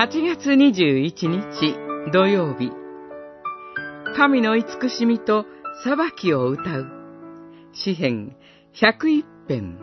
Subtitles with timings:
[0.00, 1.76] 8月21日
[2.10, 2.72] 土曜日
[4.16, 5.44] 神の慈しみと
[5.84, 6.86] 裁きを歌う
[7.74, 8.34] 詩編
[8.72, 9.78] 101編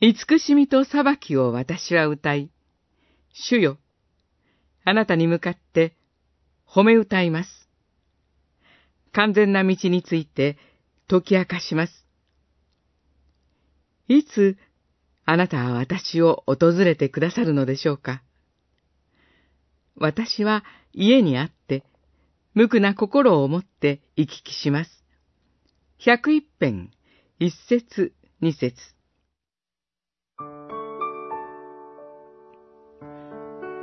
[0.00, 2.50] 慈しみと裁きを私は歌い、
[3.34, 3.76] 主よ、
[4.86, 5.94] あなたに向かって
[6.66, 7.68] 褒め歌います。
[9.12, 10.56] 完全な道について
[11.06, 12.06] 解き明かします。
[14.08, 14.56] いつ
[15.32, 18.20] あなたは私を訪れてくださるのでしょうか？
[19.96, 21.84] 私は家にあって、
[22.52, 25.04] 無垢な心を持って行き来します。
[26.04, 26.90] 百一編、
[27.38, 28.74] 一節、二節。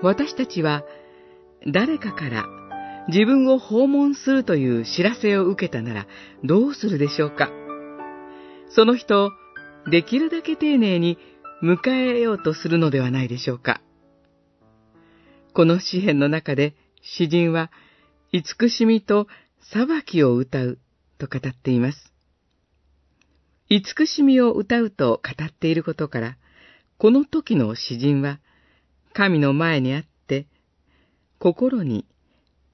[0.04, 0.84] 私たちは
[1.66, 2.45] 誰かから
[3.08, 6.08] 自分を訪問するという知らせを受けたなら
[6.44, 7.50] どうするでしょうか？
[8.67, 9.32] その人を
[9.89, 11.17] できるだけ丁寧に
[11.61, 13.81] 迎えようとするのではないでしょうか
[15.53, 17.72] この詩篇の中で詩人は
[18.31, 19.27] 慈しみと
[19.72, 20.77] 裁きを歌う
[21.17, 22.14] と語っています。
[23.69, 26.38] 慈しみを歌うと語っていることから、
[26.99, 28.39] この時の詩人は
[29.14, 30.45] 神の前にあって、
[31.39, 32.05] 心に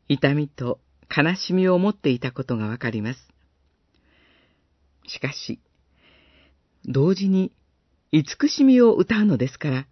[0.09, 0.79] 痛みと
[1.15, 3.19] 悲しみを持っていたことがわかります。
[5.07, 5.61] しかし、
[6.85, 7.53] 同時に
[8.13, 9.87] 慈しみを歌うのですから、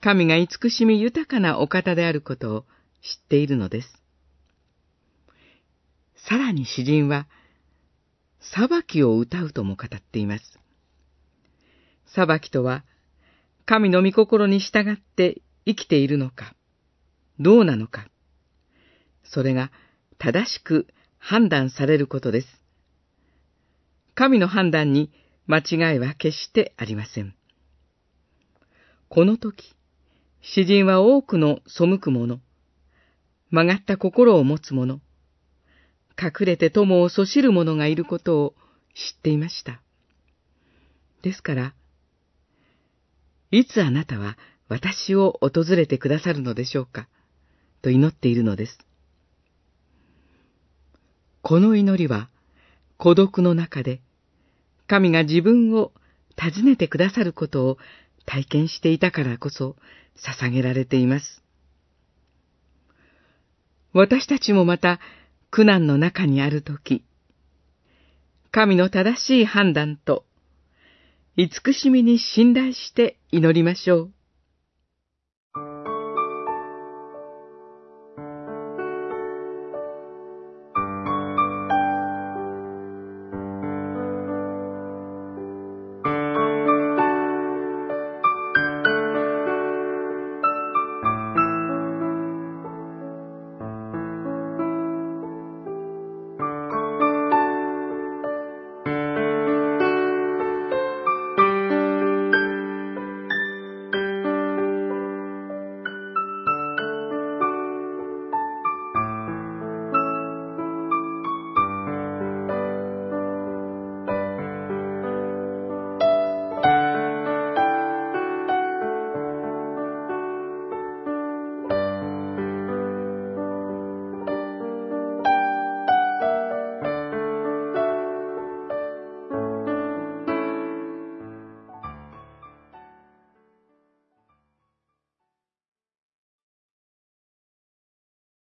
[0.00, 2.64] 神が慈しみ豊かなお方であることを
[3.02, 4.02] 知っているのです。
[6.16, 7.28] さらに詩人は、
[8.40, 10.58] 裁きを歌うとも語っています。
[12.06, 12.84] 裁きとは、
[13.66, 16.54] 神の御心に従って生きているのか、
[17.38, 18.08] どうなのか、
[19.24, 19.70] それが
[20.16, 20.86] 正しく
[21.18, 22.48] 判断されることです。
[24.14, 25.12] 神の判断に
[25.46, 27.34] 間違いは決してありません。
[29.08, 29.74] この時、
[30.42, 32.40] 詩人は多くの背く者、
[33.50, 35.00] 曲がった心を持つ者、
[36.20, 38.54] 隠れて友をそしる者がいることを
[38.94, 39.80] 知っていました。
[41.22, 41.74] ですから、
[43.50, 44.36] いつあなたは
[44.68, 47.08] 私を訪れてくださるのでしょうか、
[47.82, 48.78] と祈っているのです。
[51.42, 52.28] この祈りは、
[52.96, 54.00] 孤独の中で、
[54.86, 55.92] 神が自分を
[56.36, 57.78] 尋ねてくださることを
[58.24, 59.76] 体験していたからこそ
[60.16, 61.42] 捧げられています。
[63.92, 65.00] 私たちもまた
[65.50, 67.04] 苦難の中にあるとき、
[68.50, 70.24] 神の正しい判断と、
[71.36, 74.15] 慈しみに信頼して祈りましょう。